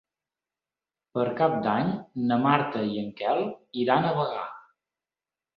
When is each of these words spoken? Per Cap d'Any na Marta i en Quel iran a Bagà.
Per 1.17 1.25
Cap 1.41 1.57
d'Any 1.67 1.91
na 2.31 2.39
Marta 2.45 2.83
i 2.95 2.97
en 3.03 3.13
Quel 3.21 3.45
iran 3.85 4.09
a 4.09 4.15
Bagà. 4.23 4.49